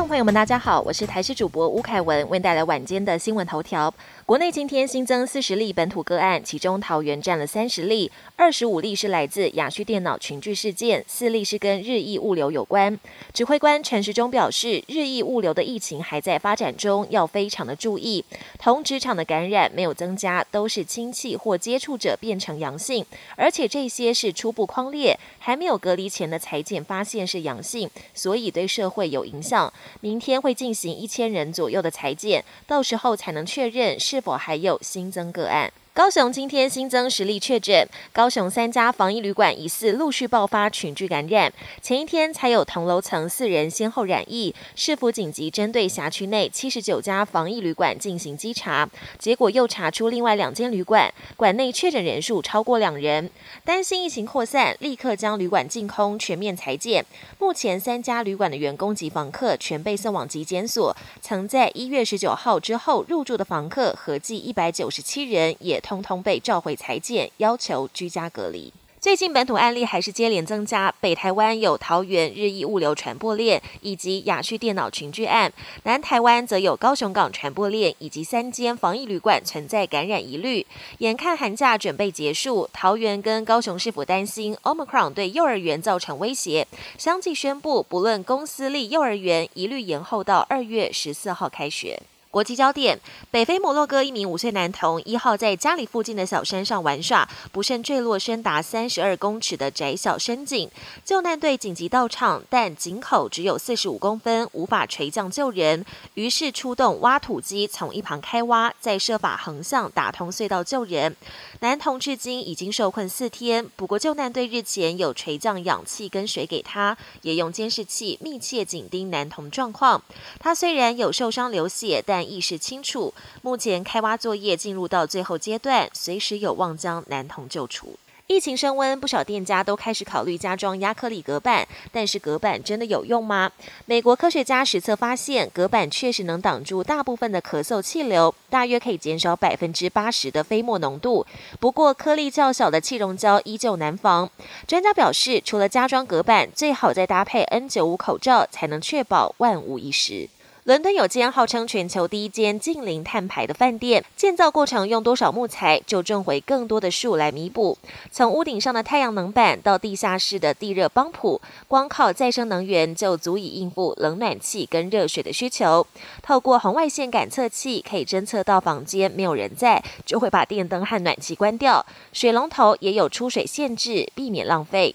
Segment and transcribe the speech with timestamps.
[0.00, 3.94] 众朋友们，大家好，我是台视主播吴凯文，为您带来晚间的新闻头条。
[4.26, 12.98] 国内今天新增四十例本土个案，其中桃园占了三十例，二十五例是来自亚旭电脑群聚事件，四例是跟日益物流有关。
[13.32, 18.24] 指挥官陈时中表示，日益物流的疫情还在发展中，要非常的注意。
[18.58, 23.06] 同职场的感染没有增加，都是亲戚或接触者变成阳性，
[23.36, 29.72] 而且这些是初步框列，还没有隔离前的裁剪发现是阳性，所以对社会有影响。
[30.00, 35.72] 明天会进行一千人左右的裁剪，到时候才能确认是否还有新增个案。
[35.94, 41.52] 高雄今天新增十例确诊，高雄三家防疫旅馆疑似陆续爆发群聚感染。
[41.80, 53.30] 前一天才有同楼层四人先后染疫，市府紧急针对辖区内七十九家防疫旅馆进行稽查，结果又查出另外两间旅馆馆内确诊人数超过两人，
[53.64, 57.06] 担心疫情扩散，立刻将旅馆净空，全面裁减。
[57.38, 65.80] 目前三家旅馆的员工及房客全被送往集检所，曾在一月十九号之后入住的房客合计一百九十七人也。
[65.84, 68.72] 通通被召回裁剪，要求居家隔离。
[68.98, 80.66] 最近本土案例还是接连增加，北台湾有桃园日益物流传播链以及雅旭电脑群聚案，南台湾则有高雄港传播链以及三间防疫旅馆存在感染疑虑。
[81.00, 86.66] 眼看寒假准备结束，桃园跟高雄市府担心 Omicron 对幼儿园造成威胁，
[86.96, 92.00] 相继宣布不论公私立幼儿园一律延后到二月十四号开学。
[92.34, 92.98] 国际焦点：
[93.30, 100.68] 北非摩洛哥一名五岁男童一号在家里附近的小山上玩耍，不慎坠落深达三十二公尺的窄小深井。
[101.04, 105.86] 救难队紧急到场，但井口只有四十五公分，无法垂降救人。
[106.14, 111.14] 于是出动挖土机从一旁开挖，再设法横向打通隧道救人。
[111.60, 120.02] 男童至今已经受困四天，不过救难队日前有垂降氧气跟水给他，也用监视器密切紧盯男童状况。
[120.40, 123.12] 他虽然有受伤流血，但意识清楚，
[123.42, 127.96] 目前开挖作业进入到最后阶段，随时有望将男童救出。
[128.26, 133.52] 疫情升温，不少店家都开始考虑加装亚克力隔板，但是隔板真的有用吗？
[133.84, 141.26] 美国科学家实测发现，隔板确实能挡住大部分的咳嗽气流，大约可以减少百分之八十的飞沫浓度。
[141.60, 144.30] 不过颗粒较小的气溶胶依旧难防。
[144.66, 150.30] 专家表示，除了加装隔板，最好再搭配 N 九五口罩，才能确保万无一失。
[150.64, 157.76] 伦敦有间号称全球第一间近零碳排的饭店，建造过程用多少木材就种回更多的树来弥补。
[158.10, 161.38] 从屋顶上的太阳能板到地下室的地热帮浦，
[161.68, 165.86] 光靠再生能源就足以应付冷暖气跟热水的需求。
[166.22, 171.84] 透过红外线感测器可以侦测到房间没有人在，就会把电灯和暖气关掉。
[172.14, 174.94] 水龙头也有出水限制，避免浪费。